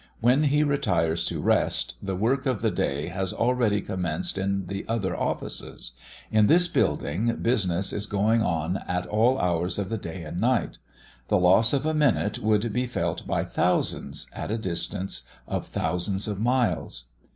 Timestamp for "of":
2.47-2.63, 9.77-9.89, 11.71-11.85, 15.47-15.67, 16.27-16.39